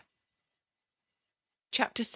[1.71, 2.07] CHAPTER VI.